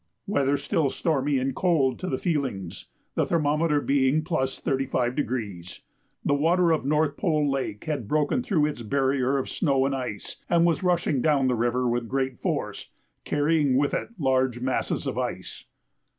Weather 0.25 0.57
still 0.57 0.89
stormy 0.89 1.37
and 1.37 1.53
cold 1.55 1.99
to 1.99 2.07
the 2.07 2.17
feelings, 2.17 2.87
the 3.13 3.23
thermometer 3.23 3.79
being 3.79 4.23
+35°. 4.23 5.81
The 6.25 6.33
water 6.33 6.71
of 6.71 6.83
North 6.83 7.17
Pole 7.17 7.47
Lake 7.51 7.83
had 7.83 8.07
broken 8.07 8.41
through 8.41 8.65
its 8.65 8.81
barrier 8.81 9.37
of 9.37 9.47
snow 9.47 9.85
and 9.85 9.93
ice, 9.93 10.37
and 10.49 10.65
was 10.65 10.81
rushing 10.81 11.21
down 11.21 11.45
the 11.47 11.53
river 11.55 11.87
with 11.87 12.09
great 12.09 12.39
force, 12.39 12.89
carrying 13.25 13.77
with 13.77 13.93
it 13.93 14.09
large 14.17 14.59
masses 14.59 15.05
of 15.05 15.19
ice. 15.19 15.65